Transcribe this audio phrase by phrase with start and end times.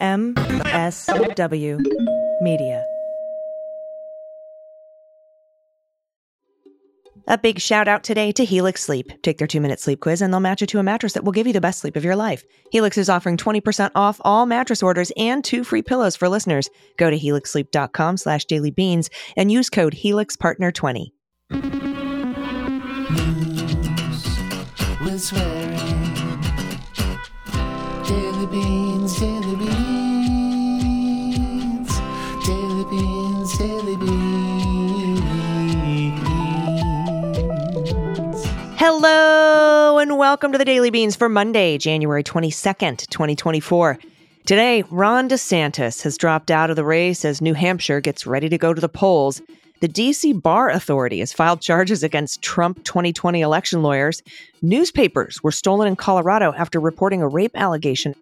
[0.00, 1.80] MSW
[2.40, 2.84] Media.
[7.26, 9.10] A big shout out today to Helix Sleep.
[9.22, 11.32] Take their two minute sleep quiz and they'll match you to a mattress that will
[11.32, 12.42] give you the best sleep of your life.
[12.70, 16.70] Helix is offering 20% off all mattress orders and two free pillows for listeners.
[16.96, 21.08] Go to helixsleep.com slash dailybeans and use code HelixPartner20.
[25.10, 25.87] with swearing.
[38.80, 43.98] Hello and welcome to the Daily Beans for Monday, January 22nd, 2024.
[44.46, 48.56] Today, Ron DeSantis has dropped out of the race as New Hampshire gets ready to
[48.56, 49.42] go to the polls.
[49.80, 54.22] The DC Bar Authority has filed charges against Trump 2020 election lawyers.
[54.62, 58.14] Newspapers were stolen in Colorado after reporting a rape allegation.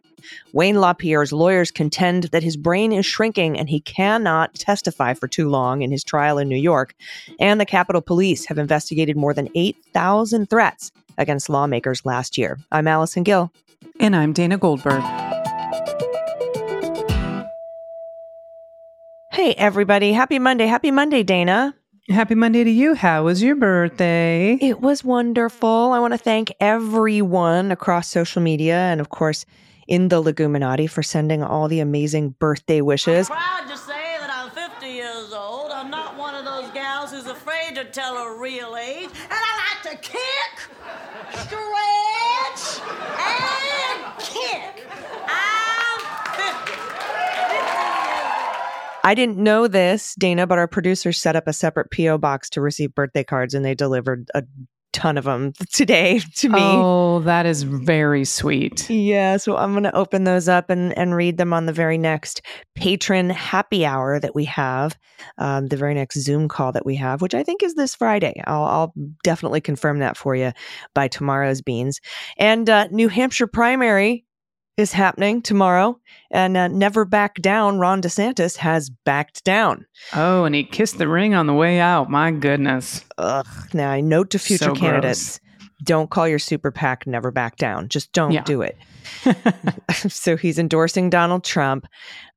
[0.52, 5.48] Wayne LaPierre's lawyers contend that his brain is shrinking and he cannot testify for too
[5.48, 6.94] long in his trial in New York.
[7.38, 12.58] And the Capitol Police have investigated more than 8,000 threats against lawmakers last year.
[12.72, 13.52] I'm Allison Gill.
[14.00, 15.02] And I'm Dana Goldberg.
[19.32, 20.12] Hey, everybody.
[20.12, 20.66] Happy Monday.
[20.66, 21.74] Happy Monday, Dana.
[22.08, 22.94] Happy Monday to you.
[22.94, 24.54] How was your birthday?
[24.60, 25.92] It was wonderful.
[25.92, 29.44] I want to thank everyone across social media and, of course,
[29.86, 33.30] in the Leguminati for sending all the amazing birthday wishes.
[33.30, 35.70] I'm proud to say that I'm 50 years old.
[35.70, 39.08] I'm not one of those gals who's afraid to tell her real age.
[39.08, 40.68] And I like to kick,
[41.32, 42.80] stretch,
[43.18, 44.86] and kick.
[45.28, 46.00] I'm
[46.34, 46.72] 50.
[46.72, 46.86] 50.
[49.04, 52.18] I didn't know this, Dana, but our producers set up a separate P.O.
[52.18, 54.42] box to receive birthday cards and they delivered a
[54.96, 56.58] ton of them today to me.
[56.60, 58.88] Oh, that is very sweet.
[58.90, 61.98] Yeah, so I'm going to open those up and, and read them on the very
[61.98, 62.42] next
[62.76, 64.98] Patreon happy hour that we have,
[65.38, 68.42] um, the very next Zoom call that we have, which I think is this Friday.
[68.46, 70.52] I'll, I'll definitely confirm that for you
[70.94, 72.00] by tomorrow's beans.
[72.38, 74.25] And uh, New Hampshire primary
[74.76, 75.98] is happening tomorrow,
[76.30, 77.78] and uh, never back down.
[77.78, 79.86] Ron DeSantis has backed down.
[80.14, 82.10] Oh, and he kissed the ring on the way out.
[82.10, 83.04] My goodness.
[83.18, 83.46] Ugh.
[83.72, 85.40] Now, I note to future So candidates
[85.84, 87.88] don't call your super PAC never back down.
[87.88, 88.42] Just don't Yeah.
[88.44, 88.76] do it.
[90.10, 91.86] so he's endorsing Donald Trump.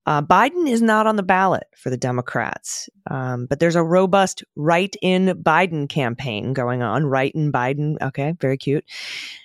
[0.09, 4.43] Uh, Biden is not on the ballot for the Democrats, um, but there's a robust
[4.55, 7.05] right in Biden campaign going on.
[7.05, 7.95] Right in Biden.
[8.01, 8.83] Okay, very cute.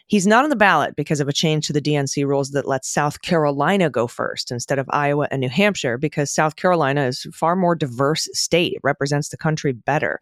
[0.07, 2.89] He's not on the ballot because of a change to the DNC rules that lets
[2.89, 7.33] South Carolina go first instead of Iowa and New Hampshire because South Carolina is a
[7.33, 8.73] far more diverse state.
[8.73, 10.19] It represents the country better.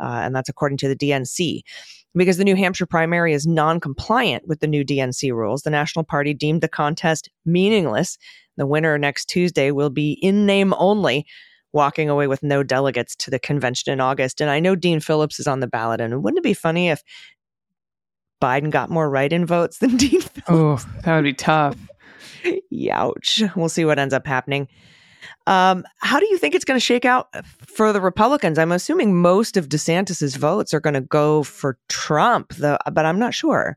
[0.00, 1.62] Uh, and that's according to the DNC.
[2.16, 6.04] Because the New Hampshire primary is non compliant with the new DNC rules, the National
[6.04, 8.16] Party deemed the contest meaningless.
[8.56, 11.26] The winner next Tuesday will be in name only,
[11.72, 14.40] walking away with no delegates to the convention in August.
[14.40, 16.00] And I know Dean Phillips is on the ballot.
[16.00, 17.02] And wouldn't it be funny if
[18.42, 20.48] Biden got more write in votes than Dean Phillips?
[20.48, 21.76] Oh, that would be tough.
[22.72, 23.54] Youch.
[23.54, 24.68] We'll see what ends up happening.
[25.46, 27.28] Um, how do you think it's going to shake out
[27.66, 28.58] for the Republicans?
[28.58, 33.18] I'm assuming most of DeSantis's votes are going to go for Trump, though, but I'm
[33.18, 33.76] not sure.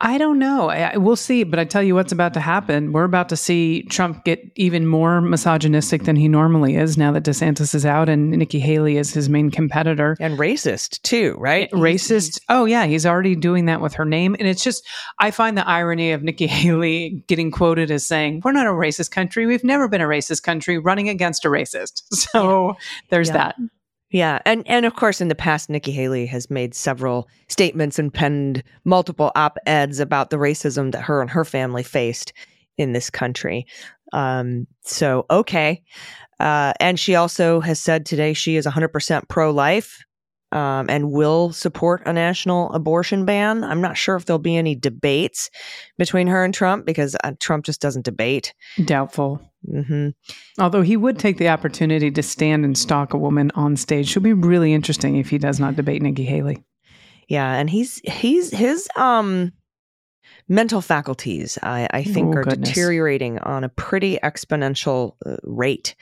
[0.00, 0.68] I don't know.
[0.68, 1.42] I, I- we'll see.
[1.44, 2.92] But I tell you what's about to happen.
[2.92, 7.24] We're about to see Trump get even more misogynistic than he normally is now that
[7.24, 10.16] DeSantis is out and Nikki Haley is his main competitor.
[10.20, 11.70] And racist too, right?
[11.72, 12.40] Racist.
[12.48, 14.86] Oh yeah, he's already doing that with her name, and it's just
[15.18, 19.10] I find the irony of Nikki Haley getting quoted as saying, "We're not a racist
[19.10, 19.46] country.
[19.46, 22.74] We've never been a racist country, running against a racist." So
[23.10, 23.34] there's Yeah.
[23.34, 23.56] that.
[24.12, 28.12] Yeah, and and of course, in the past, Nikki Haley has made several statements and
[28.12, 32.34] penned multiple op eds about the racism that her and her family faced
[32.76, 33.66] in this country.
[34.12, 35.82] Um, so okay,
[36.40, 40.04] uh, and she also has said today she is 100% pro life.
[40.50, 43.64] Um, and will support a national abortion ban.
[43.64, 45.48] I'm not sure if there'll be any debates
[45.96, 48.52] between her and Trump because uh, Trump just doesn't debate.
[48.84, 49.40] Doubtful.
[49.68, 50.08] Hmm
[50.58, 54.08] Although he would take the opportunity to stand and stalk a woman on stage.
[54.08, 56.62] She'll be really interesting if he does not debate Nikki Haley.
[57.28, 59.52] Yeah, and he's he's his um
[60.48, 62.70] mental faculties I, I think Oh, are goodness.
[62.70, 65.94] deteriorating on a pretty exponential uh, rate.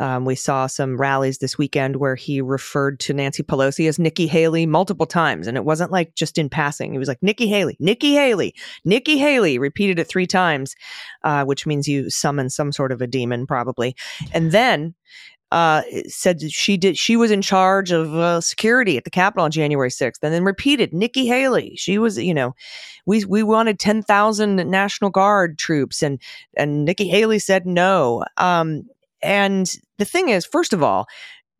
[0.00, 4.26] Um, we saw some rallies this weekend where he referred to Nancy Pelosi as Nikki
[4.26, 6.92] Haley multiple times, and it wasn't like just in passing.
[6.92, 8.54] He was like Nikki Haley, Nikki Haley,
[8.84, 10.74] Nikki Haley, repeated it three times,
[11.22, 13.94] uh, which means you summon some sort of a demon, probably.
[14.32, 14.94] And then
[15.52, 16.96] uh, said she did.
[16.96, 20.44] She was in charge of uh, security at the Capitol on January 6th, and then
[20.44, 21.74] repeated Nikki Haley.
[21.76, 22.54] She was, you know,
[23.04, 26.20] we we wanted 10,000 National Guard troops, and
[26.56, 28.24] and Nikki Haley said no.
[28.36, 28.84] Um,
[29.22, 31.06] and the thing is, first of all,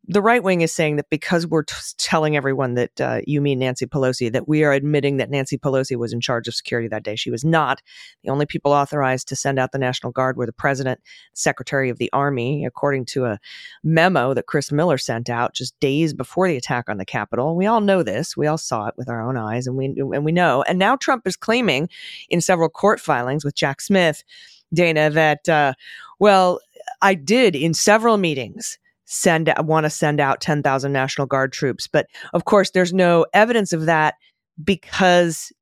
[0.08, 3.60] the right wing is saying that because we're t- telling everyone that uh, you mean
[3.60, 7.04] Nancy Pelosi, that we are admitting that Nancy Pelosi was in charge of security that
[7.04, 7.14] day.
[7.14, 7.80] She was not.
[8.24, 11.00] The only people authorized to send out the National Guard were the president,
[11.34, 13.38] secretary of the army, according to a
[13.84, 17.54] memo that Chris Miller sent out just days before the attack on the Capitol.
[17.54, 18.36] We all know this.
[18.36, 20.62] We all saw it with our own eyes, and we and we know.
[20.62, 21.88] And now Trump is claiming
[22.28, 24.24] in several court filings with Jack Smith,
[24.72, 25.74] Dana, that uh,
[26.18, 26.60] well,
[27.02, 31.86] I did in several meetings send want to send out 10,000 National Guard troops.
[31.86, 34.14] But of course, there's no evidence of that
[34.62, 35.52] because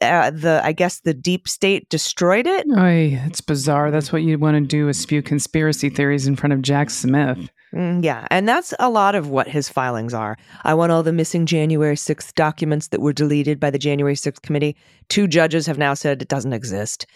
[0.00, 2.66] uh, the I guess the deep state destroyed it.
[2.78, 3.90] Oy, it's bizarre.
[3.90, 7.50] That's what you want to do is spew conspiracy theories in front of Jack Smith.
[7.74, 10.38] Mm, yeah, and that's a lot of what his filings are.
[10.64, 14.40] I want all the missing January 6th documents that were deleted by the January 6th
[14.40, 14.76] committee.
[15.08, 17.06] Two judges have now said it doesn't exist.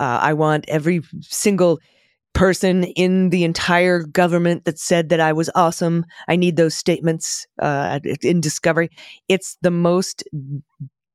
[0.00, 1.78] Uh, I want every single
[2.34, 6.06] person in the entire government that said that I was awesome.
[6.28, 8.90] I need those statements uh, in Discovery.
[9.28, 10.22] It's the most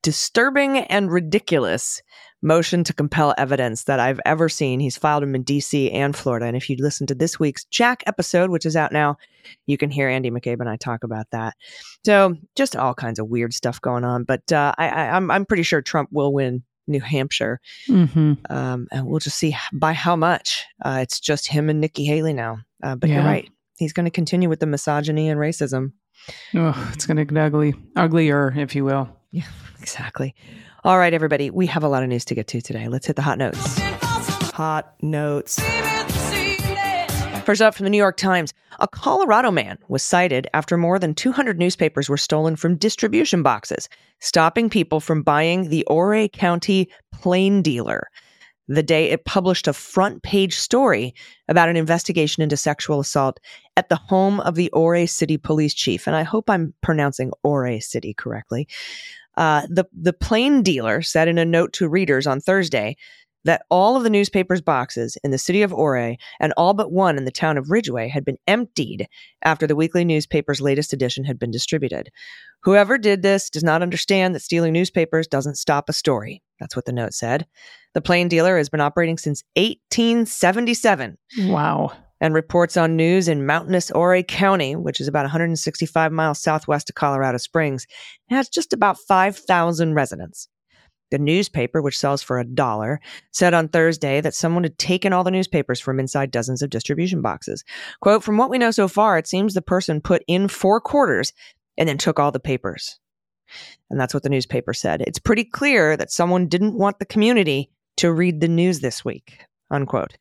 [0.04, 2.02] disturbing and ridiculous
[2.42, 4.82] motion to compel evidence that I've ever seen.
[4.82, 6.46] He's filed them in DC and Florida.
[6.46, 9.16] And if you listen to this week's Jack episode, which is out now,
[9.66, 11.56] you can hear Andy McCabe and I talk about that.
[12.06, 14.26] So just all kinds of weird stuff going on.
[14.26, 17.60] But uh, I, I, I'm, I'm pretty sure Trump will win New Hampshire.
[17.88, 18.34] Mm-hmm.
[18.50, 20.66] Um, and we'll just see by how much.
[20.84, 22.60] Uh, it's just him and Nikki Haley now.
[22.82, 23.50] Uh, but you're right.
[23.78, 25.94] He's going to continue with the misogyny and racism.
[26.56, 29.10] Oh, it's going to get ugly, uglier, if you will.
[29.32, 29.48] Yeah,
[29.82, 30.36] exactly.
[30.84, 31.50] All right, everybody.
[31.50, 32.88] We have a lot of news to get to today.
[32.88, 33.80] Let's hit the hot notes.
[34.52, 35.60] Hot notes.
[37.44, 41.14] First up from the New York Times, a Colorado man was cited after more than
[41.14, 43.90] 200 newspapers were stolen from distribution boxes,
[44.22, 48.08] stopping people from buying the Ouray County Plain Dealer.
[48.70, 51.14] The day it published a front page story
[51.50, 53.42] about an investigation into sexual assault
[53.76, 56.08] at the home of the Ouray City police chief.
[56.08, 58.70] And I hope I'm pronouncing Ouray City correctly.
[59.36, 62.96] Uh, the, the Plain Dealer said in a note to readers on Thursday
[63.46, 67.18] that all of the newspaper's boxes in the city of Ouray and all but one
[67.18, 69.08] in the town of Ridgway had been emptied
[69.44, 72.10] after the weekly newspaper's latest edition had been distributed.
[72.64, 76.42] Whoever did this does not understand that stealing newspapers doesn't stop a story.
[76.60, 77.46] That's what the note said.
[77.94, 81.92] The Plain Dealer has been operating since 1877 Wow.
[82.22, 86.96] and reports on news in mountainous Ouray County, which is about 165 miles southwest of
[86.96, 87.86] Colorado Springs.
[88.30, 90.48] Has just about 5,000 residents.
[91.14, 93.00] The newspaper, which sells for a dollar,
[93.30, 97.22] said on Thursday that someone had taken all the newspapers from inside dozens of distribution
[97.22, 97.64] boxes.
[98.02, 101.32] Quote, from what we know so far, it seems the person put in four quarters
[101.78, 103.00] and then took all the papers.
[103.92, 105.04] And that's what the newspaper said.
[105.06, 109.46] It's pretty clear that someone didn't want the community to read the news this week,
[109.70, 110.18] unquote.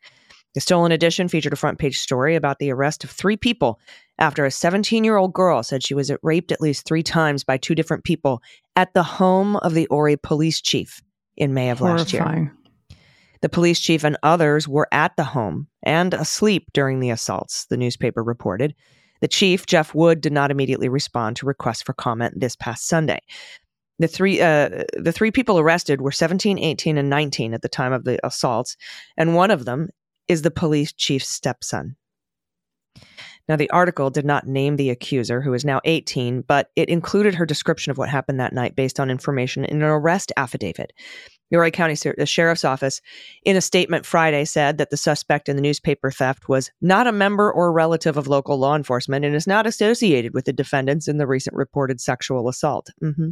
[0.54, 3.80] The stolen edition featured a front page story about the arrest of three people
[4.18, 7.56] after a 17 year old girl said she was raped at least three times by
[7.56, 8.42] two different people
[8.76, 11.02] at the home of the Ouray police chief
[11.36, 12.52] in May of last year.
[13.40, 17.76] The police chief and others were at the home and asleep during the assaults, the
[17.76, 18.74] newspaper reported.
[19.20, 23.18] The chief, Jeff Wood, did not immediately respond to requests for comment this past Sunday.
[23.98, 27.92] The three, uh, the three people arrested were 17, 18, and 19 at the time
[27.92, 28.76] of the assaults,
[29.16, 29.88] and one of them
[30.28, 31.96] is the police chief's stepson.
[33.48, 37.34] Now, the article did not name the accuser, who is now 18, but it included
[37.34, 40.92] her description of what happened that night based on information in an arrest affidavit.
[41.50, 43.02] The County Sheriff's Office,
[43.44, 47.12] in a statement Friday, said that the suspect in the newspaper theft was not a
[47.12, 51.18] member or relative of local law enforcement and is not associated with the defendants in
[51.18, 52.88] the recent reported sexual assault.
[53.00, 53.30] hmm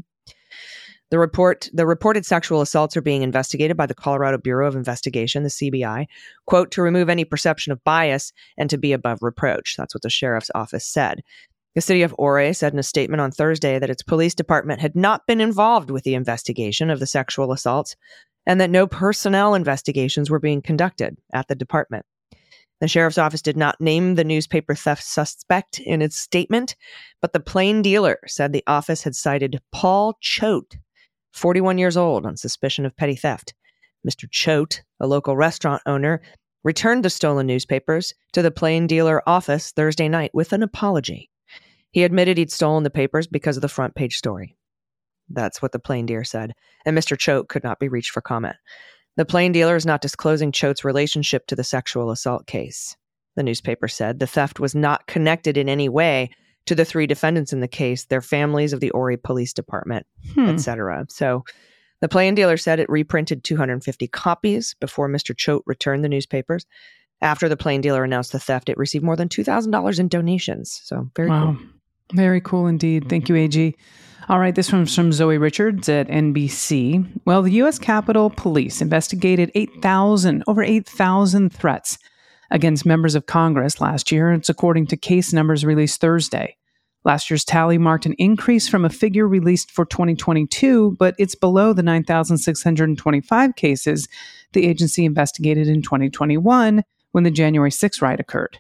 [1.10, 5.42] The report, the reported sexual assaults are being investigated by the Colorado Bureau of Investigation,
[5.42, 6.06] the CBI,
[6.46, 9.74] quote, to remove any perception of bias and to be above reproach.
[9.76, 11.22] That's what the sheriff's office said.
[11.74, 14.94] The city of Ouray said in a statement on Thursday that its police department had
[14.94, 17.96] not been involved with the investigation of the sexual assaults
[18.46, 22.06] and that no personnel investigations were being conducted at the department.
[22.80, 26.76] The sheriff's office did not name the newspaper theft suspect in its statement,
[27.20, 30.78] but the plain dealer said the office had cited Paul Choate,
[31.32, 33.54] 41 years old, on suspicion of petty theft.
[34.06, 34.30] Mr.
[34.30, 36.20] Choate, a local restaurant owner,
[36.64, 41.30] returned the stolen newspapers to the plain dealer office Thursday night with an apology.
[41.90, 44.56] He admitted he'd stolen the papers because of the front page story.
[45.28, 46.52] That's what the plain dealer said,
[46.84, 47.18] and Mr.
[47.18, 48.56] Choate could not be reached for comment.
[49.16, 52.96] The plain dealer is not disclosing Choate's relationship to the sexual assault case.
[53.36, 54.18] the newspaper said.
[54.18, 56.30] The theft was not connected in any way
[56.66, 60.48] to the three defendants in the case, their families of the Ouray Police Department, Hmm.
[60.48, 61.06] etc.
[61.08, 61.44] So
[62.00, 65.36] the plain dealer said it reprinted 250 copies before Mr.
[65.36, 66.66] Choate returned the newspapers.
[67.22, 70.80] After the plain dealer announced the theft, it received more than $2,000 in donations.
[70.84, 71.56] So very Wow.
[71.58, 71.66] cool.
[72.14, 73.08] Very cool indeed.
[73.08, 73.76] Thank you, AG.
[74.28, 77.04] All right, this one's from Zoe Richards at NBC.
[77.24, 77.78] Well, the U.S.
[77.78, 81.98] Capitol Police investigated 8,000, over 8,000 threats
[82.50, 84.32] against members of Congress last year.
[84.32, 86.56] It's according to case numbers released Thursday.
[87.04, 91.72] Last year's tally marked an increase from a figure released for 2022, but it's below
[91.72, 94.08] the 9,625 cases
[94.52, 98.58] the agency investigated in 2021 when the January 6 riot occurred.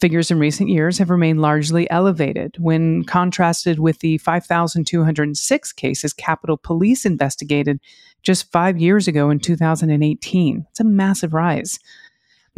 [0.00, 6.56] Figures in recent years have remained largely elevated when contrasted with the 5,206 cases Capitol
[6.56, 7.80] Police investigated
[8.22, 10.66] just five years ago in 2018.
[10.70, 11.80] It's a massive rise.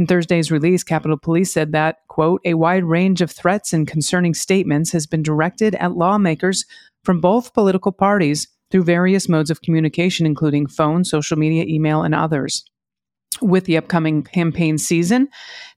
[0.01, 4.33] In Thursday's release, Capitol Police said that, quote, a wide range of threats and concerning
[4.33, 6.65] statements has been directed at lawmakers
[7.05, 12.15] from both political parties through various modes of communication, including phone, social media, email, and
[12.15, 12.65] others.
[13.43, 15.29] With the upcoming campaign season,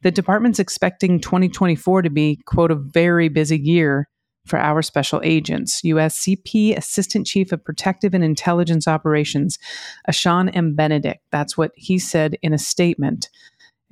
[0.03, 4.07] the department's expecting 2024 to be, quote, a very busy year
[4.45, 5.81] for our special agents.
[5.81, 9.57] USCP Assistant Chief of Protective and Intelligence Operations,
[10.09, 10.75] Ashan M.
[10.75, 11.21] Benedict.
[11.31, 13.29] That's what he said in a statement.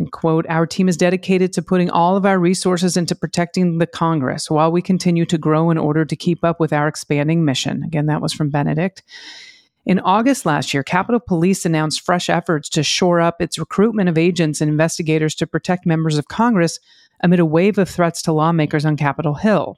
[0.02, 3.86] And quote, our team is dedicated to putting all of our resources into protecting the
[3.86, 7.84] Congress while we continue to grow in order to keep up with our expanding mission.
[7.84, 9.04] Again, that was from Benedict.
[9.86, 14.18] In August last year, Capitol Police announced fresh efforts to shore up its recruitment of
[14.18, 16.80] agents and investigators to protect members of Congress
[17.22, 19.78] amid a wave of threats to lawmakers on Capitol Hill.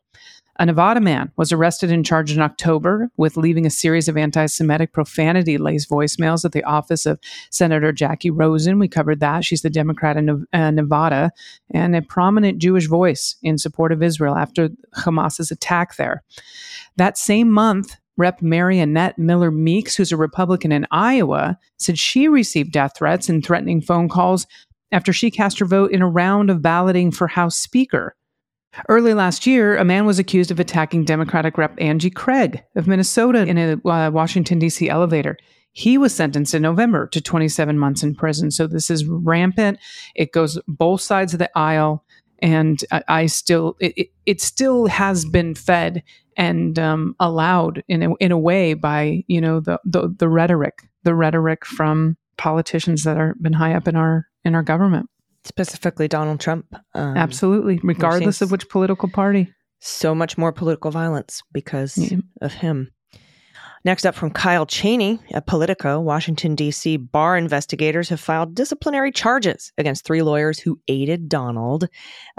[0.60, 4.46] A Nevada man was arrested and charged in October with leaving a series of anti
[4.46, 7.20] Semitic profanity laced voicemails at the office of
[7.50, 8.78] Senator Jacky Rosen.
[8.78, 9.44] We covered that.
[9.44, 11.32] She's the Democrat in uh, Nevada
[11.72, 16.24] and a prominent Jewish voice in support of Israel after Hamas's attack there.
[16.98, 18.42] That same month, Rep.
[18.42, 23.82] Mariannette Miller Meeks, who's a Republican in Iowa, said she received death threats and threatening
[23.82, 24.46] phone calls
[24.92, 28.16] after she cast her vote in a round of balloting for House Speaker.
[28.90, 31.76] Early last year, a man was accused of attacking Democratic Rep.
[31.78, 34.90] Angie Craig of Minnesota in a uh, Washington, D.C.
[34.90, 35.38] elevator.
[35.74, 38.52] He was sentenced in November to 27 months in prison.
[38.52, 39.80] So this is rampant.
[40.16, 42.04] It goes both sides of the aisle.
[42.40, 46.04] And I, I still, it, it, it still has been fed
[46.36, 50.84] and um, allowed in a, in a way by, you know, the, the, the rhetoric,
[51.04, 55.10] the rhetoric from politicians that are been high up in our, in our government.
[55.46, 56.74] Specifically, Donald Trump.
[56.94, 59.54] Um, Absolutely, regardless of which political party.
[59.80, 62.20] So much more political violence because Yeah.
[62.42, 62.92] of him.
[63.86, 66.96] Next up from Kyle Cheney at Politico, Washington, D.C.
[66.96, 71.90] bar investigators have filed disciplinary charges against three lawyers who aided Donald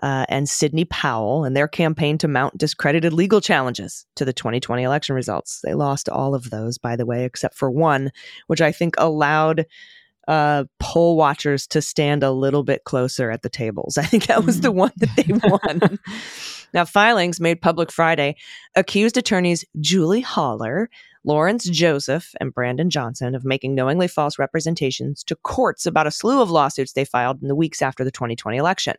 [0.02, 4.82] uh, and Sidney Powell in their campaign to mount discredited legal challenges to the 2020
[4.84, 5.60] election results.
[5.62, 8.10] They lost all of those, by the way, except for one,
[8.46, 9.66] which I think allowed
[10.28, 13.98] uh, poll watchers to stand a little bit closer at the tables.
[13.98, 15.98] I think that was the one that they won.
[16.72, 18.36] now, filings made public Friday
[18.74, 20.88] accused attorneys Julie Haller,
[21.24, 26.42] Lawrence Joseph, and Brandon Johnson of making knowingly false representations to courts about a slew
[26.42, 28.94] of lawsuits they filed in the weeks after the 2020 election.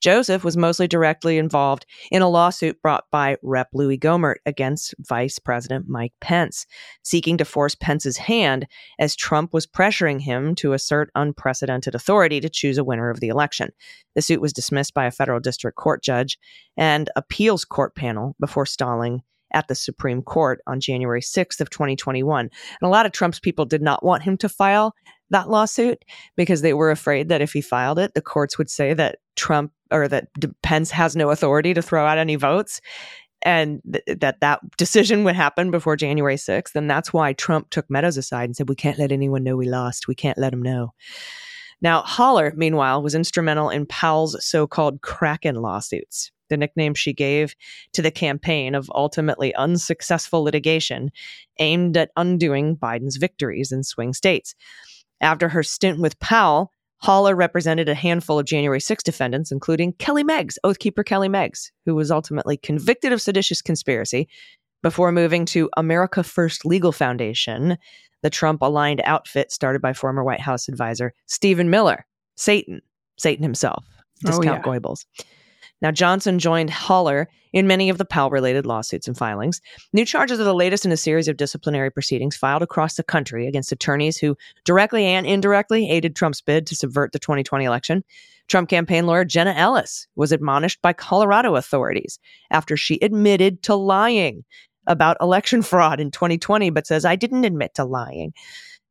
[0.00, 3.68] Joseph was mostly directly involved in a lawsuit brought by Rep.
[3.72, 6.66] Louie Gohmert against Vice President Mike Pence,
[7.02, 8.66] seeking to force Pence's hand
[8.98, 13.28] as Trump was pressuring him to assert unprecedented authority to choose a winner of the
[13.28, 13.70] election.
[14.14, 16.38] The suit was dismissed by a federal district court judge
[16.76, 19.22] and appeals court panel before stalling
[19.56, 22.40] at the Supreme Court on January 6th of 2021.
[22.40, 22.50] And
[22.82, 24.94] a lot of Trump's people did not want him to file
[25.30, 26.04] that lawsuit
[26.36, 29.72] because they were afraid that if he filed it, the courts would say that Trump
[29.90, 30.28] or that
[30.62, 32.82] Pence has no authority to throw out any votes
[33.42, 36.74] and th- that that decision would happen before January 6th.
[36.74, 39.68] And that's why Trump took Meadows aside and said, we can't let anyone know we
[39.68, 40.06] lost.
[40.06, 40.92] We can't let them know.
[41.80, 47.54] Now, Haller, meanwhile, was instrumental in Powell's so called Kraken lawsuits, the nickname she gave
[47.92, 51.10] to the campaign of ultimately unsuccessful litigation
[51.58, 54.54] aimed at undoing Biden's victories in swing states.
[55.20, 60.24] After her stint with Powell, Haller represented a handful of January 6 defendants, including Kelly
[60.24, 64.28] Meggs, Oathkeeper Kelly Meggs, who was ultimately convicted of seditious conspiracy
[64.82, 67.76] before moving to America First Legal Foundation,
[68.22, 72.80] the Trump aligned outfit started by former White House advisor Stephen Miller, Satan,
[73.16, 73.84] Satan himself,
[74.24, 74.72] Oh, discount yeah.
[74.72, 75.04] Goebbels.
[75.82, 79.60] Now, Johnson joined Haller in many of the Powell related lawsuits and filings.
[79.92, 83.46] New charges are the latest in a series of disciplinary proceedings filed across the country
[83.46, 88.04] against attorneys who directly and indirectly aided Trump's bid to subvert the 2020 election.
[88.48, 92.18] Trump campaign lawyer Jenna Ellis was admonished by Colorado authorities
[92.50, 94.44] after she admitted to lying
[94.86, 98.32] about election fraud in 2020, but says, I didn't admit to lying.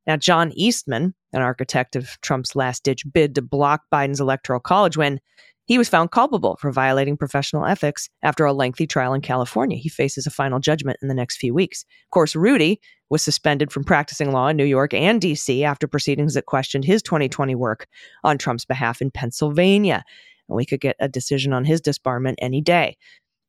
[0.06, 4.98] Now, John Eastman, an architect of Trump's last ditch bid to block Biden's electoral college
[4.98, 5.20] win,
[5.66, 9.78] he was found culpable for violating professional ethics after a lengthy trial in California.
[9.78, 11.84] He faces a final judgment in the next few weeks.
[12.06, 12.80] Of course, Rudy
[13.10, 15.64] was suspended from practicing law in New York and D.C.
[15.64, 17.88] after proceedings that questioned his 2020 work
[18.24, 20.04] on Trump's behalf in Pennsylvania.
[20.48, 22.98] And we could get a decision on his disbarment any day.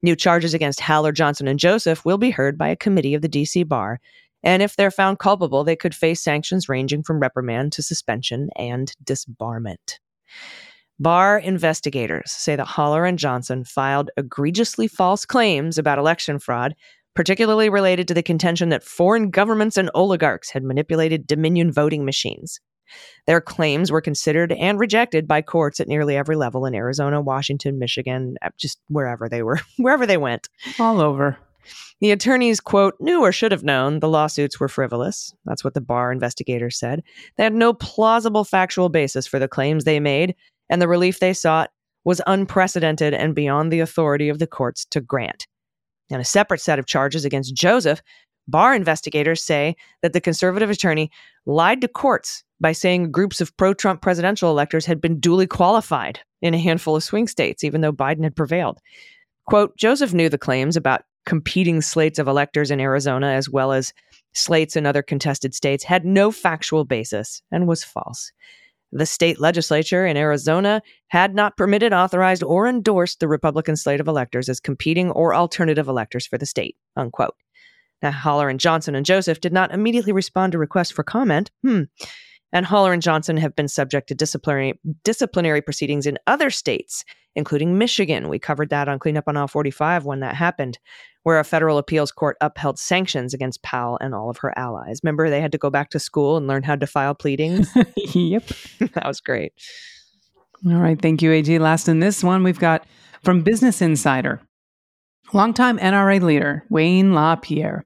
[0.02, 3.28] New charges against Haller, Johnson, and Joseph will be heard by a committee of the
[3.28, 3.62] D.C.
[3.64, 4.00] bar.
[4.42, 8.92] And if they're found culpable, they could face sanctions ranging from reprimand to suspension and
[9.04, 9.98] disbarment.
[10.98, 16.74] Bar investigators say that Haller and Johnson filed egregiously false claims about election fraud,
[17.14, 22.60] particularly related to the contention that foreign governments and oligarchs had manipulated Dominion voting machines.
[23.26, 27.78] Their claims were considered and rejected by courts at nearly every level in Arizona, Washington,
[27.78, 30.48] Michigan, just wherever they were, wherever they went.
[30.78, 31.36] All over.
[32.00, 35.34] The attorneys, quote, knew or should have known the lawsuits were frivolous.
[35.46, 37.02] That's what the bar investigators said.
[37.36, 40.36] They had no plausible factual basis for the claims they made,
[40.68, 41.70] and the relief they sought
[42.04, 45.46] was unprecedented and beyond the authority of the courts to grant.
[46.08, 48.00] In a separate set of charges against Joseph,
[48.46, 51.10] bar investigators say that the conservative attorney
[51.46, 56.20] lied to courts by saying groups of pro Trump presidential electors had been duly qualified
[56.42, 58.78] in a handful of swing states, even though Biden had prevailed.
[59.46, 63.92] Quote Joseph knew the claims about competing slates of electors in Arizona, as well as
[64.32, 68.30] slates in other contested states, had no factual basis and was false.
[68.96, 74.08] The state legislature in Arizona had not permitted, authorized, or endorsed the Republican slate of
[74.08, 76.76] electors as competing or alternative electors for the state.
[76.96, 77.36] Unquote.
[78.02, 81.50] Now, Haller and Johnson and Joseph did not immediately respond to requests for comment.
[81.62, 81.82] Hmm.
[82.56, 87.76] And Haller and Johnson have been subject to disciplinary disciplinary proceedings in other states, including
[87.76, 88.30] Michigan.
[88.30, 90.78] We covered that on Cleanup on Aisle 45 when that happened,
[91.22, 95.00] where a federal appeals court upheld sanctions against Powell and all of her allies.
[95.02, 97.68] Remember, they had to go back to school and learn how to file pleadings?
[98.14, 98.44] yep.
[98.94, 99.52] that was great.
[100.66, 100.98] All right.
[100.98, 101.58] Thank you, AG.
[101.58, 102.86] Last in this one, we've got
[103.22, 104.40] from Business Insider.
[105.34, 107.84] Longtime NRA leader Wayne LaPierre,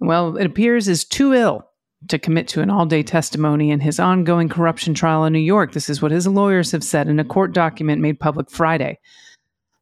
[0.00, 1.67] well, it appears is too ill
[2.08, 5.72] to commit to an all day testimony in his ongoing corruption trial in New York.
[5.72, 8.98] This is what his lawyers have said in a court document made public Friday.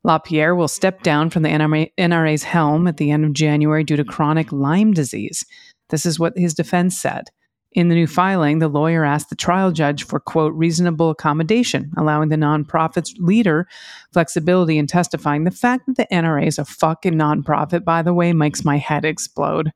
[0.03, 3.97] LaPierre will step down from the NRA, NRA's helm at the end of January due
[3.97, 5.45] to chronic Lyme disease.
[5.91, 7.25] This is what his defense said.
[7.73, 12.31] In the new filing, the lawyer asked the trial judge for, quote, reasonable accommodation, allowing
[12.31, 13.69] the nonprofit's leader
[14.15, 15.45] flexibility in testifying.
[15.45, 19.05] The fact that the NRA is a fucking nonprofit, by the way, makes my head
[19.05, 19.73] explode.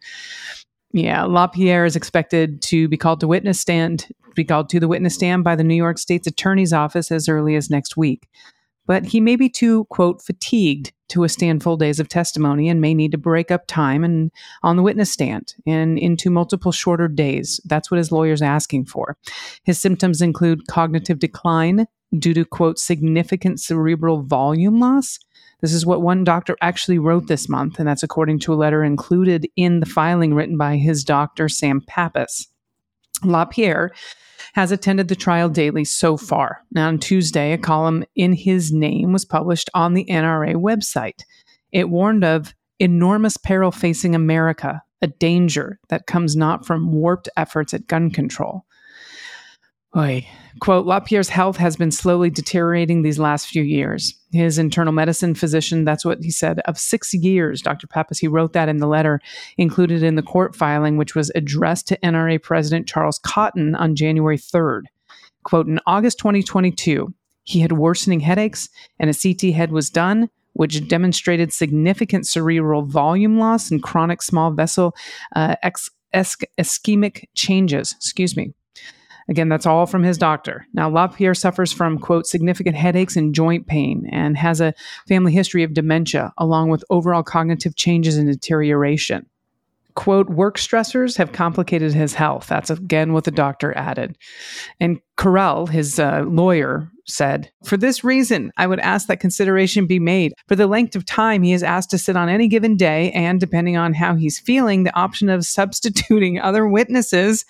[0.93, 5.15] Yeah, LaPierre is expected to be called to witness stand, be called to the witness
[5.15, 8.29] stand by the New York State's Attorney's Office as early as next week
[8.91, 12.93] but he may be too, quote, fatigued to withstand full days of testimony and may
[12.93, 14.33] need to break up time and
[14.65, 17.61] on the witness stand and into multiple shorter days.
[17.65, 19.17] That's what his lawyer's asking for.
[19.63, 21.87] His symptoms include cognitive decline
[22.19, 25.21] due to, quote, significant cerebral volume loss.
[25.61, 28.83] This is what one doctor actually wrote this month, and that's according to a letter
[28.83, 32.49] included in the filing written by his doctor, Sam Pappas.
[33.25, 33.93] LaPierre
[34.55, 36.63] has attended the trial daily so far.
[36.73, 41.23] Now, on Tuesday, a column in his name was published on the NRA website.
[41.73, 47.75] It warned of enormous peril facing America, a danger that comes not from warped efforts
[47.75, 48.65] at gun control.
[49.97, 50.27] Oy.
[50.61, 54.15] Quote, LaPierre's health has been slowly deteriorating these last few years.
[54.31, 57.89] His internal medicine physician, that's what he said, of six years, Dr.
[57.89, 59.21] Pappas, he wrote that in the letter
[59.57, 64.39] included in the court filing, which was addressed to NRA President Charles Cotton on January
[64.39, 64.83] 3rd.
[65.43, 68.69] Quote, in August 2022, he had worsening headaches
[69.01, 74.53] and a CT head was done, which demonstrated significant cerebral volume loss and chronic small
[74.53, 74.95] vessel
[75.35, 77.95] uh, ex- ischemic changes.
[77.99, 78.53] Excuse me.
[79.29, 80.67] Again, that's all from his doctor.
[80.73, 84.75] Now, LaPierre suffers from, quote, significant headaches and joint pain and has a
[85.07, 89.27] family history of dementia, along with overall cognitive changes and deterioration.
[89.95, 92.47] Quote, work stressors have complicated his health.
[92.47, 94.17] That's again what the doctor added.
[94.79, 99.99] And Correll, his uh, lawyer, said, For this reason, I would ask that consideration be
[99.99, 103.11] made for the length of time he is asked to sit on any given day,
[103.13, 107.45] and depending on how he's feeling, the option of substituting other witnesses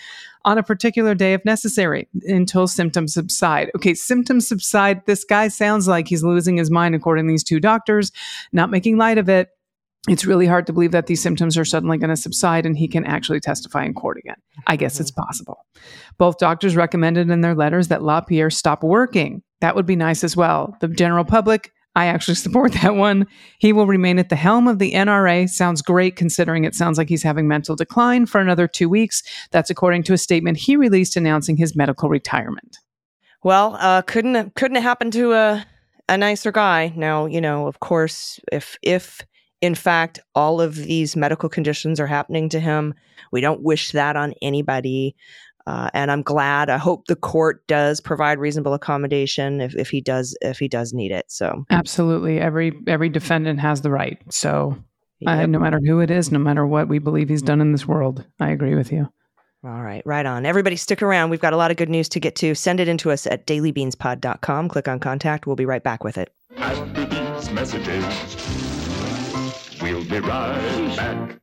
[0.44, 3.70] on a particular day if necessary until symptoms subside.
[3.76, 5.04] Okay, symptoms subside.
[5.06, 8.10] This guy sounds like he's losing his mind, according to these two doctors,
[8.52, 9.48] not making light of it.
[10.08, 12.88] it's really hard to believe that these symptoms are suddenly going to subside and he
[12.88, 14.36] can actually testify in court again.
[14.66, 15.02] I guess mm-hmm.
[15.02, 15.66] it's possible.
[16.16, 19.42] Both doctors recommended in their letters that LaPierre stop working.
[19.60, 20.74] That would be nice as well.
[20.80, 23.26] The general public, I actually support that one.
[23.58, 25.48] He will remain at the helm of the NRA.
[25.48, 29.22] Sounds great considering it sounds like he's having mental decline for another two weeks.
[29.50, 32.78] That's according to a statement he released announcing his medical retirement.
[33.42, 35.66] Well, uh, couldn't couldn't have happened to a
[36.08, 36.92] a nicer guy.
[36.96, 39.22] Now, you know, of course, if if
[39.60, 42.94] in fact all of these medical conditions are happening to him,
[43.32, 45.14] we don't wish that on anybody.
[45.66, 46.70] Uh, and I'm glad.
[46.70, 50.92] I hope the court does provide reasonable accommodation if, if he does if he does
[50.92, 51.26] need it.
[51.28, 52.40] So, Absolutely.
[52.40, 54.18] Every every defendant has the right.
[54.30, 54.76] So
[55.26, 57.86] uh, no matter who it is, no matter what we believe he's done in this
[57.86, 59.08] world, I agree with you.
[59.62, 60.46] All right, right on.
[60.46, 61.28] Everybody stick around.
[61.28, 62.54] We've got a lot of good news to get to.
[62.54, 64.68] Send it into us at dailybeanspod.com.
[64.70, 65.46] Click on contact.
[65.46, 66.32] We'll be right back with it.
[66.56, 68.04] After these messages,
[69.82, 71.39] we'll be right back.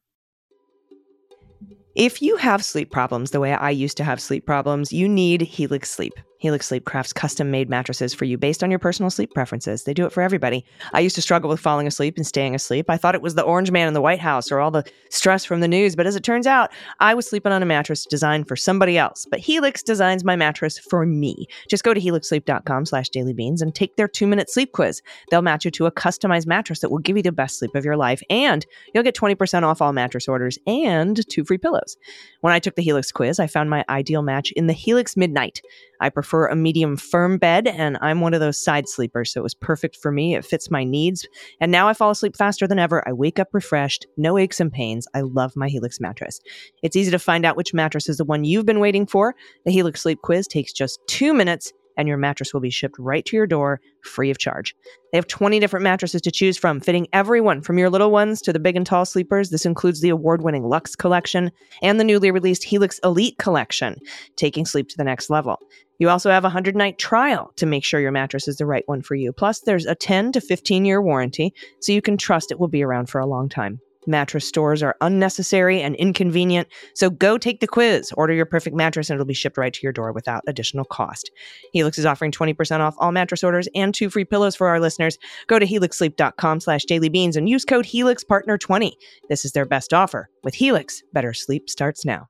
[1.97, 5.41] If you have sleep problems the way I used to have sleep problems, you need
[5.41, 6.13] Helix Sleep.
[6.39, 9.84] Helix Sleep crafts custom made mattresses for you based on your personal sleep preferences.
[9.84, 10.63] They do it for everybody.
[10.93, 12.89] I used to struggle with falling asleep and staying asleep.
[12.89, 15.45] I thought it was the orange man in the White House or all the stress
[15.45, 18.47] from the news, but as it turns out, I was sleeping on a mattress designed
[18.47, 19.26] for somebody else.
[19.30, 21.47] But Helix designs my mattress for me.
[21.69, 25.02] Just go to helixsleep.com slash dailybeans and take their two-minute sleep quiz.
[25.32, 27.86] They'll match you to a customized mattress that will give you the best sleep of
[27.86, 31.97] your life, and you'll get 20% off all mattress orders and two free pillows.
[32.41, 35.62] When I took the Helix quiz, I found my ideal match in the Helix Midnight.
[35.99, 39.43] I prefer a medium firm bed, and I'm one of those side sleepers, so it
[39.43, 40.36] was perfect for me.
[40.36, 41.27] It fits my needs.
[41.60, 43.07] And now I fall asleep faster than ever.
[43.07, 45.07] I wake up refreshed, no aches and pains.
[45.13, 46.39] I love my Helix mattress.
[46.83, 49.36] It's easy to find out which mattress is the one you've been waiting for.
[49.65, 53.25] The Helix Sleep Quiz takes just two minutes, and your mattress will be shipped right
[53.25, 54.75] to your door free of charge.
[55.12, 58.53] They have 20 different mattresses to choose from, fitting everyone from your little ones to
[58.53, 59.49] the big and tall sleepers.
[59.49, 63.97] This includes the award winning Luxe collection and the newly released Helix Elite collection,
[64.36, 65.60] taking sleep to the next level.
[65.99, 68.83] You also have a 100 night trial to make sure your mattress is the right
[68.88, 69.33] one for you.
[69.33, 72.83] Plus, there's a 10 to 15 year warranty, so you can trust it will be
[72.83, 73.81] around for a long time.
[74.07, 78.11] Mattress stores are unnecessary and inconvenient, so go take the quiz.
[78.13, 81.29] Order your perfect mattress and it'll be shipped right to your door without additional cost.
[81.73, 85.17] Helix is offering 20% off all mattress orders and two free pillows for our listeners.
[85.47, 88.93] Go to helixsleep.com slash dailybeans and use code HelixPartner20.
[89.29, 90.29] This is their best offer.
[90.43, 92.29] With Helix, better sleep starts now.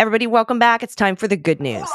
[0.00, 0.82] Everybody, welcome back.
[0.82, 1.86] It's time for the good news.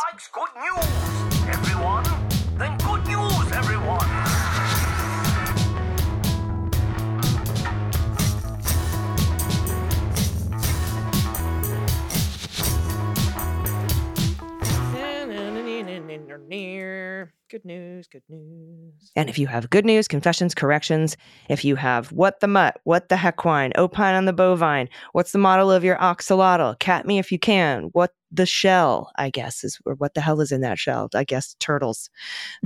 [17.49, 19.11] Good news, good news.
[19.15, 21.15] And if you have good news, confessions, corrections,
[21.47, 25.37] if you have what the mutt, what the hequine, opine on the bovine, what's the
[25.37, 29.79] model of your axolotl, cat me if you can, what the shell, I guess, is
[29.85, 31.07] or what the hell is in that shell?
[31.15, 32.09] I guess turtles.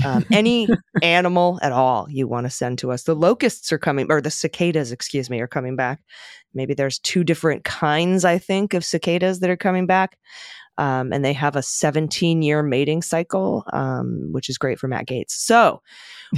[0.04, 0.68] Um, any
[1.04, 3.04] animal at all you want to send to us.
[3.04, 6.02] The locusts are coming, or the cicadas, excuse me, are coming back.
[6.54, 10.18] Maybe there's two different kinds, I think, of cicadas that are coming back.
[10.80, 15.08] Um, and they have a 17 year mating cycle, um, which is great for Matt
[15.08, 15.32] Gaetz.
[15.32, 15.82] So,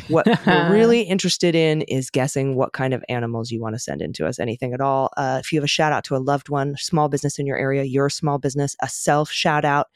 [0.08, 4.02] what we're really interested in is guessing what kind of animals you want to send
[4.02, 5.12] in to us, anything at all.
[5.16, 7.58] Uh, if you have a shout out to a loved one, small business in your
[7.58, 9.88] area, your small business, a self shout out.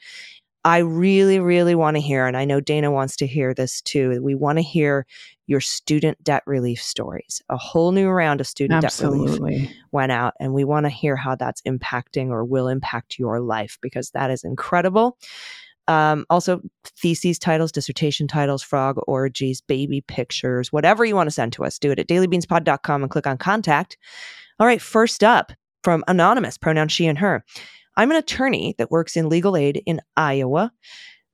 [0.66, 4.20] I really, really want to hear, and I know Dana wants to hear this too.
[4.20, 5.06] We want to hear
[5.46, 7.40] your student debt relief stories.
[7.48, 11.14] A whole new round of student debt relief went out and we want to hear
[11.14, 15.16] how that's impacting or will impact your life because that is incredible
[15.88, 21.52] um, also theses titles dissertation titles frog orgies baby pictures whatever you want to send
[21.52, 23.96] to us do it at dailybeanspod.com and click on contact
[24.58, 25.52] all right first up
[25.84, 27.44] from anonymous pronoun she and her
[27.96, 30.72] i'm an attorney that works in legal aid in iowa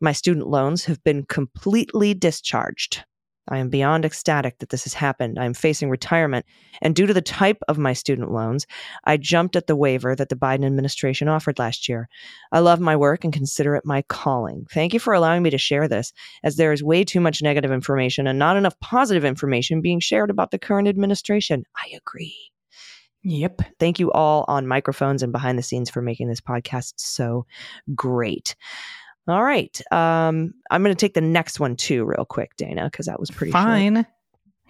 [0.01, 3.05] my student loans have been completely discharged
[3.48, 5.38] I am beyond ecstatic that this has happened.
[5.38, 6.46] I am facing retirement,
[6.81, 8.66] and due to the type of my student loans,
[9.05, 12.09] I jumped at the waiver that the Biden administration offered last year.
[12.53, 14.66] I love my work and consider it my calling.
[14.70, 16.12] Thank you for allowing me to share this,
[16.44, 20.31] as there is way too much negative information and not enough positive information being shared
[20.31, 21.64] about the current administration.
[21.77, 22.52] I agree.
[23.25, 23.63] Yep.
[23.79, 27.47] Thank you all on microphones and behind the scenes for making this podcast so
[27.95, 28.57] great.
[29.29, 29.81] All right.
[29.93, 33.31] Um, I'm going to take the next one too, real quick, Dana, because that was
[33.31, 34.07] pretty short Fine.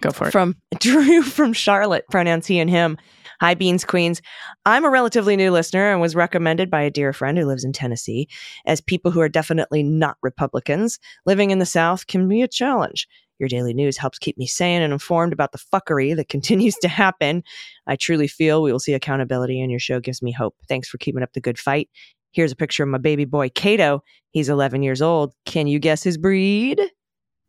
[0.01, 0.31] Go for it.
[0.31, 2.97] from Drew from Charlotte, pronouns he and him.
[3.39, 4.21] Hi, Beans Queens.
[4.65, 7.73] I'm a relatively new listener and was recommended by a dear friend who lives in
[7.73, 8.27] Tennessee.
[8.65, 13.07] As people who are definitely not Republicans, living in the South can be a challenge.
[13.39, 16.87] Your daily news helps keep me sane and informed about the fuckery that continues to
[16.87, 17.43] happen.
[17.87, 20.55] I truly feel we will see accountability, and your show gives me hope.
[20.69, 21.89] Thanks for keeping up the good fight.
[22.31, 24.03] Here's a picture of my baby boy, Kato.
[24.31, 25.33] He's 11 years old.
[25.45, 26.81] Can you guess his breed?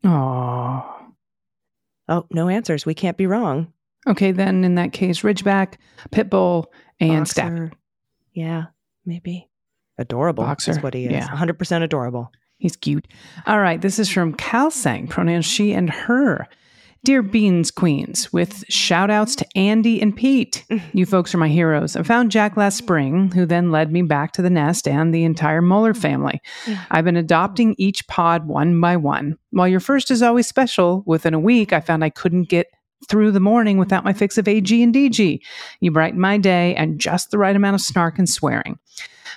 [0.05, 0.85] Oh.
[2.09, 2.85] Oh, no answers.
[2.85, 3.73] We can't be wrong.
[4.07, 5.75] Okay, then in that case, Ridgeback,
[6.11, 6.67] Pitbull,
[7.01, 7.21] and.
[7.21, 7.73] Boxer.
[8.35, 8.65] Yeah,
[9.07, 9.49] maybe.
[9.97, 10.45] Adorable.
[10.45, 11.13] Boxer, Is what he is.
[11.13, 11.29] yeah.
[11.29, 12.31] 100% adorable.
[12.65, 13.07] He's cute.
[13.47, 16.49] All right, this is from Calsang, pronouns she and her.
[17.05, 20.65] Dear Beans Queens, with shout outs to Andy and Pete.
[20.95, 21.95] You folks are my heroes.
[21.95, 25.25] I found Jack last spring, who then led me back to the nest and the
[25.25, 26.41] entire Mueller family.
[26.91, 29.37] I've been adopting each pod one by one.
[29.51, 32.69] While your first is always special, within a week I found I couldn't get
[33.09, 35.41] through the morning without my fix of AG and DG.
[35.81, 38.79] You brighten my day and just the right amount of snark and swearing.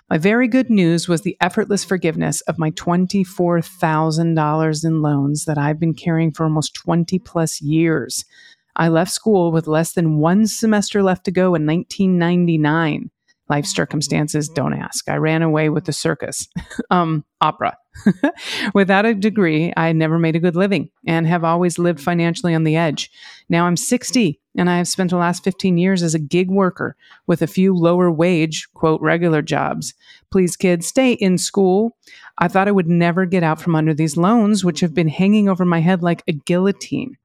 [0.10, 5.80] My very good news was the effortless forgiveness of my $24,000 in loans that I've
[5.80, 8.23] been carrying for almost 20 plus years.
[8.77, 13.10] I left school with less than one semester left to go in 1999.
[13.49, 15.10] Life circumstances, don't ask.
[15.10, 16.47] I ran away with the circus,
[16.91, 17.77] um, opera.
[18.73, 22.63] Without a degree, I never made a good living and have always lived financially on
[22.63, 23.10] the edge.
[23.49, 26.95] Now I'm 60 and I have spent the last 15 years as a gig worker
[27.27, 29.93] with a few lower wage, quote, regular jobs.
[30.31, 31.95] Please, kids, stay in school.
[32.38, 35.47] I thought I would never get out from under these loans, which have been hanging
[35.47, 37.17] over my head like a guillotine.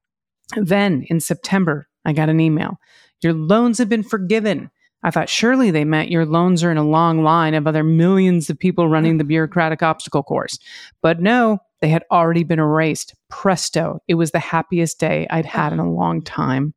[0.57, 2.79] Then in September, I got an email.
[3.23, 4.71] Your loans have been forgiven.
[5.03, 8.49] I thought surely they meant your loans are in a long line of other millions
[8.49, 10.59] of people running the bureaucratic obstacle course.
[11.01, 13.15] But no, they had already been erased.
[13.29, 13.99] Presto.
[14.07, 16.75] It was the happiest day I'd had in a long time.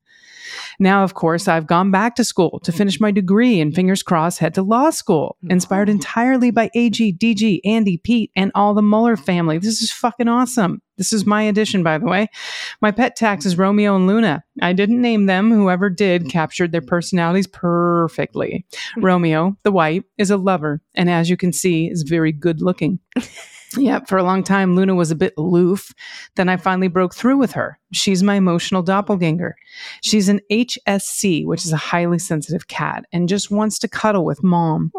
[0.79, 4.39] Now, of course, I've gone back to school to finish my degree and fingers crossed
[4.39, 9.17] head to law school, inspired entirely by AG, DG, Andy, Pete, and all the Mueller
[9.17, 9.58] family.
[9.58, 10.81] This is fucking awesome.
[10.97, 12.27] This is my edition, by the way.
[12.81, 14.43] My pet tax is Romeo and Luna.
[14.62, 15.51] I didn't name them.
[15.51, 18.65] Whoever did captured their personalities perfectly.
[18.95, 19.05] Hmm.
[19.05, 22.99] Romeo, the white, is a lover, and as you can see, is very good looking.
[23.77, 25.93] Yeah, for a long time, Luna was a bit aloof.
[26.35, 27.79] Then I finally broke through with her.
[27.91, 29.55] She's my emotional doppelganger.
[30.01, 34.43] She's an HSC, which is a highly sensitive cat, and just wants to cuddle with
[34.43, 34.91] mom.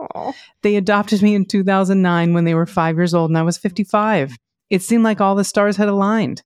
[0.63, 4.37] They adopted me in 2009 when they were five years old and I was 55.
[4.71, 6.43] It seemed like all the stars had aligned.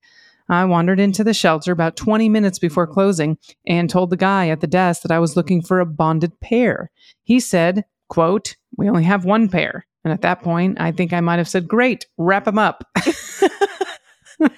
[0.49, 4.61] I wandered into the shelter about 20 minutes before closing and told the guy at
[4.61, 6.91] the desk that I was looking for a bonded pair.
[7.23, 9.87] He said, quote, we only have one pair.
[10.05, 12.83] And at that point, I think I might have said, great, wrap them up.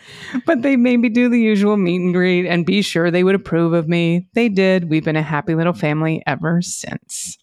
[0.47, 3.35] but they made me do the usual meet and greet and be sure they would
[3.35, 4.29] approve of me.
[4.35, 4.89] They did.
[4.89, 7.37] We've been a happy little family ever since.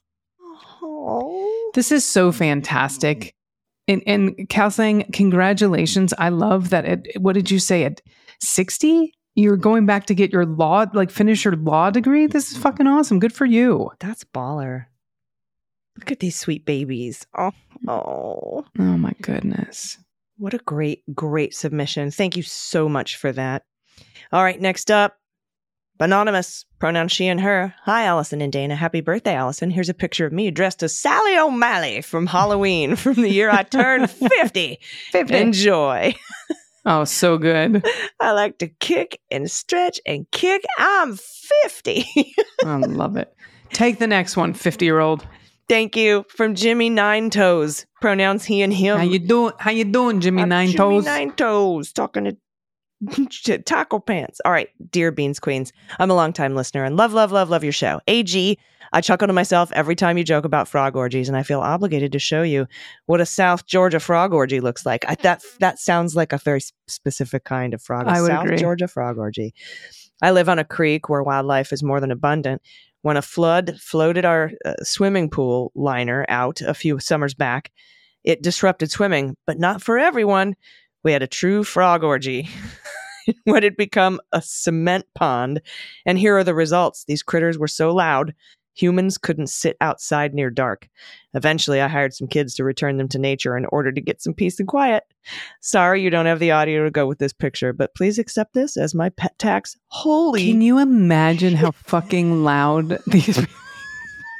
[1.73, 3.35] This is so fantastic.
[3.89, 6.13] And, and saying congratulations.
[6.17, 6.85] I love that.
[6.85, 7.83] At, what did you say?
[7.83, 8.01] At
[8.39, 9.13] 60?
[9.35, 12.27] You're going back to get your law, like finish your law degree?
[12.27, 13.19] This is fucking awesome.
[13.19, 13.91] Good for you.
[13.99, 14.85] That's baller.
[15.99, 17.27] Look at these sweet babies.
[17.37, 17.51] Oh,
[17.85, 17.91] mm.
[17.91, 18.65] oh.
[18.79, 19.97] Oh my goodness.
[20.37, 22.11] What a great, great submission.
[22.11, 23.63] Thank you so much for that.
[24.31, 25.17] All right, next up,
[25.99, 27.75] Anonymous, pronoun she and her.
[27.83, 28.77] Hi, Allison and Dana.
[28.77, 29.69] Happy birthday, Allison.
[29.69, 33.63] Here's a picture of me dressed as Sally O'Malley from Halloween from the year I
[33.63, 34.79] turned 50.
[35.11, 35.35] 50.
[35.35, 36.15] Enjoy.
[36.85, 37.85] Oh, so good.
[38.21, 40.63] I like to kick and stretch and kick.
[40.77, 42.05] I'm 50.
[42.65, 43.35] I love it.
[43.73, 45.27] Take the next one, 50 year old.
[45.69, 47.85] Thank you from Jimmy Nine Toes.
[48.01, 48.97] Pronouns he and him.
[48.97, 49.53] How you doing?
[49.59, 51.05] How you doing, Jimmy I'm Nine Jimmy Toes?
[51.05, 52.35] Nine Toes talking
[53.43, 54.41] to taco pants.
[54.43, 57.71] All right, dear Beans Queens, I'm a longtime listener and love, love, love, love your
[57.71, 58.01] show.
[58.07, 58.57] AG,
[58.91, 62.11] I chuckle to myself every time you joke about frog orgies, and I feel obligated
[62.13, 62.65] to show you
[63.05, 65.05] what a South Georgia frog orgy looks like.
[65.07, 68.07] I, that that sounds like a very specific kind of frog.
[68.07, 68.57] I would South agree.
[68.57, 69.53] Georgia frog orgy.
[70.21, 72.61] I live on a creek where wildlife is more than abundant.
[73.01, 77.71] When a flood floated our uh, swimming pool liner out a few summers back,
[78.23, 80.55] it disrupted swimming, but not for everyone.
[81.03, 82.49] We had a true frog orgy.
[83.43, 85.61] what had become a cement pond.
[86.05, 87.05] And here are the results.
[87.05, 88.33] These critters were so loud,
[88.73, 90.87] humans couldn't sit outside near dark.
[91.33, 94.33] Eventually, I hired some kids to return them to nature in order to get some
[94.33, 95.03] peace and quiet.
[95.61, 98.77] Sorry you don't have the audio to go with this picture, but please accept this
[98.77, 99.77] as my pet tax.
[99.87, 100.47] Holy.
[100.47, 103.45] Can you imagine how fucking loud these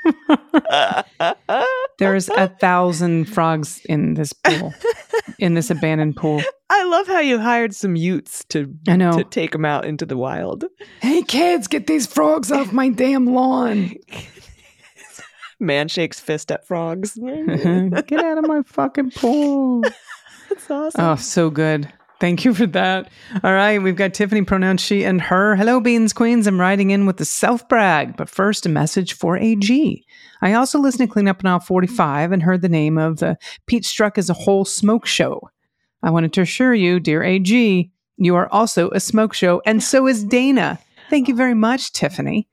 [2.00, 4.74] There's a thousand frogs in this pool,
[5.38, 6.42] in this abandoned pool.
[6.70, 9.12] I love how you hired some Utes to I know.
[9.18, 10.66] to take them out into the wild.
[11.02, 13.94] Hey kids, get these frogs off my damn lawn.
[15.60, 17.16] Man shakes fist at frogs.
[17.22, 19.82] get out of my fucking pool.
[20.48, 21.02] That's awesome.
[21.04, 21.92] Oh, so good.
[22.20, 23.10] Thank you for that.
[23.44, 25.56] All right, we've got Tiffany pronounced she and her.
[25.56, 26.48] Hello, Beans Queens.
[26.48, 30.06] I'm riding in with the self brag, but first, a message for AG.
[30.42, 33.84] I also listened to Clean Up Aisle 45 and heard the name of the Pete
[33.84, 35.50] Strzok as a Whole Smoke Show.
[36.04, 40.06] I wanted to assure you, dear AG, you are also a smoke show, and so
[40.06, 40.78] is Dana.
[41.10, 42.50] Thank you very much, Tiffany.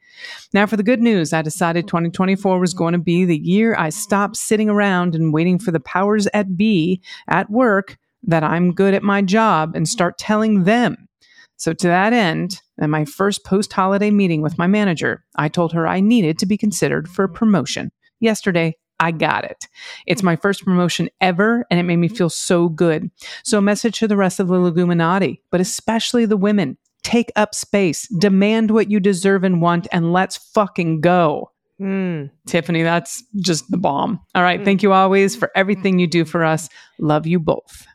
[0.54, 3.90] Now, for the good news, I decided 2024 was going to be the year I
[3.90, 8.94] stopped sitting around and waiting for the powers at be at work that I'm good
[8.94, 11.08] at my job and start telling them.
[11.56, 15.72] So, to that end, at my first post holiday meeting with my manager, I told
[15.72, 17.90] her I needed to be considered for a promotion.
[18.20, 19.66] Yesterday, I got it.
[20.06, 23.10] It's my first promotion ever, and it made me feel so good.
[23.42, 27.54] So, a message to the rest of the Leguminati, but especially the women take up
[27.54, 31.52] space, demand what you deserve and want, and let's fucking go.
[31.80, 32.30] Mm.
[32.46, 34.20] Tiffany, that's just the bomb.
[34.34, 34.64] All right.
[34.64, 36.68] Thank you always for everything you do for us.
[36.98, 37.86] Love you both.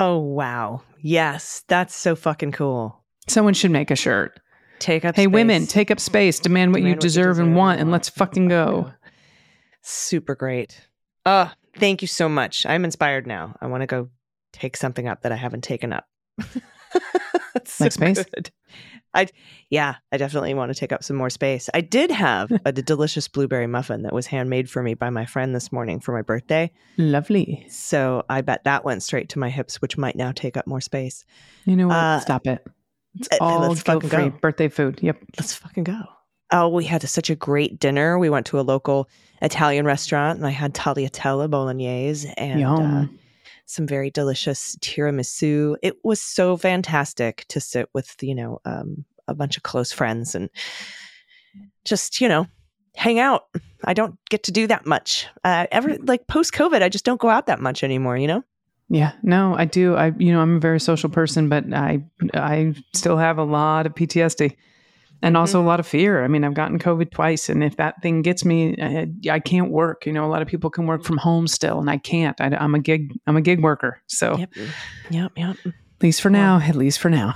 [0.00, 0.82] Oh, wow.
[1.02, 3.04] Yes, that's so fucking cool.
[3.28, 4.40] Someone should make a shirt.
[4.78, 5.32] Take up Hey, space.
[5.32, 8.48] women, take up space, demand what you what you deserve and want, and let's fucking
[8.48, 8.90] go.
[9.82, 10.80] Super great.
[11.26, 12.64] Oh, thank you so much.
[12.66, 13.54] I'm inspired now.
[13.60, 14.08] I want to go
[14.52, 16.06] take something up that I haven't taken up.
[17.54, 18.24] That's Like so space?
[18.24, 18.50] good.
[19.14, 19.28] I
[19.68, 21.68] yeah, I definitely want to take up some more space.
[21.74, 25.54] I did have a delicious blueberry muffin that was handmade for me by my friend
[25.54, 26.70] this morning for my birthday.
[26.96, 27.66] Lovely.
[27.68, 30.80] So I bet that went straight to my hips, which might now take up more
[30.80, 31.24] space.
[31.64, 31.96] You know what?
[31.96, 32.64] Uh, Stop it.
[33.16, 34.38] It's uh, all let's fucking guilt free go.
[34.40, 35.00] birthday food.
[35.02, 35.18] Yep.
[35.38, 36.00] Let's fucking go.
[36.52, 38.18] Oh, we had such a great dinner.
[38.18, 39.08] We went to a local
[39.40, 43.06] Italian restaurant and I had tagliatelle bolognese and uh.
[43.70, 45.76] Some very delicious tiramisu.
[45.82, 50.34] It was so fantastic to sit with, you know, um, a bunch of close friends
[50.34, 50.50] and
[51.84, 52.46] just, you know,
[52.96, 53.44] hang out.
[53.84, 55.26] I don't get to do that much.
[55.44, 58.42] Uh, ever like post COVID, I just don't go out that much anymore, you know?
[58.88, 59.94] Yeah, no, I do.
[59.94, 62.02] I, you know, I'm a very social person, but I,
[62.34, 64.56] I still have a lot of PTSD
[65.22, 66.24] and also a lot of fear.
[66.24, 69.70] I mean, I've gotten COVID twice, and if that thing gets me, I, I can't
[69.70, 70.06] work.
[70.06, 72.40] You know, a lot of people can work from home still, and I can't.
[72.40, 74.00] I, am a gig, I'm a gig worker.
[74.06, 74.50] So Yep.
[75.10, 75.32] Yep.
[75.36, 75.56] Yep.
[75.66, 77.34] at least for now, at least for now.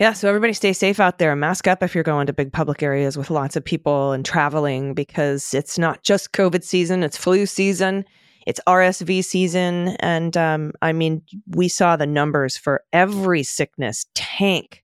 [0.00, 1.36] Yeah, so everybody stay safe out there.
[1.36, 4.94] Mask up if you're going to big public areas with lots of people and traveling
[4.94, 8.04] because it's not just COVID season, it's flu season,
[8.44, 9.90] it's RSV season.
[10.00, 14.82] And um, I mean, we saw the numbers for every sickness tank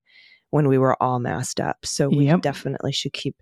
[0.51, 1.85] when we were all masked up.
[1.85, 2.43] So we Yep.
[2.43, 3.37] definitely should keep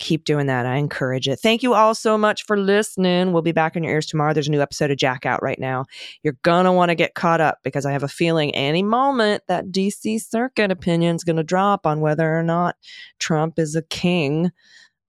[0.00, 0.64] keep doing that.
[0.64, 1.40] I encourage it.
[1.40, 3.32] Thank you all so much for listening.
[3.32, 4.32] We'll be back in your ears tomorrow.
[4.32, 5.86] There's a new episode of Jack out right now.
[6.22, 9.72] You're gonna want to get caught up because I have a feeling any moment that
[9.72, 12.76] DC circuit opinion is gonna drop on whether or not
[13.18, 14.52] Trump is a king.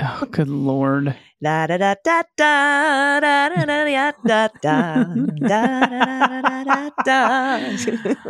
[0.01, 1.15] Oh, good lord!
[1.41, 5.03] Da da da da da da da da da da da
[5.47, 8.25] da da da da.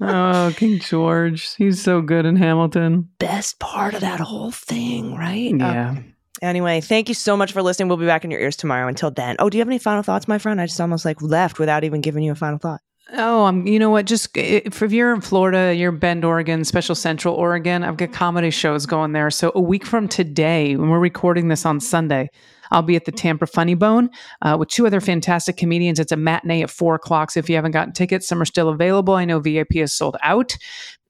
[0.00, 3.08] Oh, King George, he's so good in Hamilton.
[3.18, 5.54] Best part of that whole thing, right?
[5.56, 5.96] Yeah.
[6.42, 7.88] Anyway, thank you so much for listening.
[7.88, 8.86] We'll be back in your ears tomorrow.
[8.86, 9.36] Until then.
[9.38, 10.60] Oh, do you have any final thoughts, my friend?
[10.60, 12.80] I just almost like left without even giving you a final thought.
[13.12, 13.66] Oh, I'm.
[13.66, 14.06] You know what?
[14.06, 17.84] Just if if you're in Florida, you're Bend, Oregon, Special Central, Oregon.
[17.84, 19.30] I've got comedy shows going there.
[19.30, 22.30] So a week from today, when we're recording this on Sunday,
[22.70, 24.08] I'll be at the Tampa Funny Bone
[24.40, 25.98] uh, with two other fantastic comedians.
[26.00, 27.30] It's a matinee at four o'clock.
[27.30, 29.14] So if you haven't gotten tickets, some are still available.
[29.14, 30.56] I know VIP is sold out.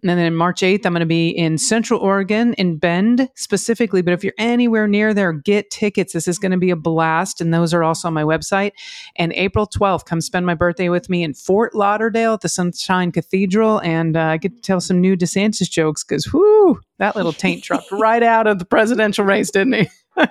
[0.07, 4.03] And then March 8th, I'm going to be in Central Oregon, in Bend specifically.
[4.03, 6.12] But if you're anywhere near there, get tickets.
[6.12, 7.40] This is going to be a blast.
[7.40, 8.73] And those are also on my website.
[9.17, 13.12] And April 12th, come spend my birthday with me in Fort Lauderdale at the Sunshine
[13.12, 13.79] Cathedral.
[13.81, 17.64] And uh, I get to tell some new DeSantis jokes because, whoo, that little taint
[17.64, 19.88] dropped right out of the presidential race, didn't he?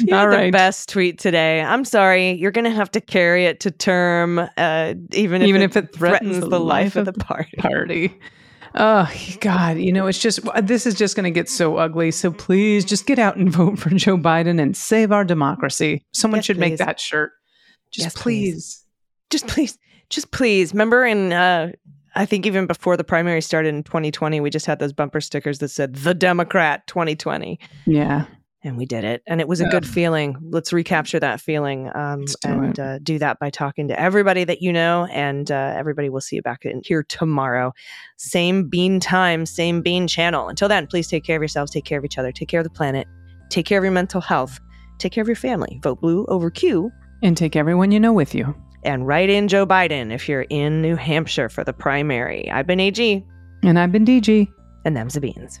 [0.00, 1.60] You All had the best tweet today.
[1.60, 2.32] I'm sorry.
[2.32, 5.76] You're going to have to carry it to term, uh, even if Even it if
[5.76, 7.56] it threatens the, the life of the party.
[7.58, 8.18] Party.
[8.74, 9.08] Oh,
[9.40, 9.78] God.
[9.78, 12.10] You know, it's just, this is just going to get so ugly.
[12.10, 16.04] So please just get out and vote for Joe Biden and save our democracy.
[16.12, 17.32] Someone Yes, should make that shirt.
[17.92, 18.52] Just Yes, please.
[18.52, 18.80] please.
[19.30, 19.78] Just please,
[20.10, 20.72] just please.
[20.72, 21.72] Remember in, uh,
[22.14, 25.58] I think even before the primary started in 2020, we just had those bumper stickers
[25.60, 28.26] that said "The Democrat 2020," Yeah.
[28.64, 30.36] And we did it, and it was a good feeling.
[30.50, 34.72] Let's recapture that feeling, um, and uh, do that by talking to everybody that you
[34.72, 37.72] know, and uh, everybody will see you back in here tomorrow.
[38.16, 40.48] Same bean time, same bean channel.
[40.48, 42.64] Until then, please take care of yourselves, take care of each other, take care of
[42.64, 43.06] the planet,
[43.50, 44.58] take care of your mental health,
[44.98, 45.78] take care of your family.
[45.82, 46.90] Vote blue over Q.
[47.22, 48.54] And take everyone you know with you.
[48.84, 52.50] and write in Joe Biden if you're in New Hampshire for the primary.
[52.50, 53.24] I've been AG,
[53.62, 54.46] And I've been DG.
[54.84, 55.60] and them's the beans.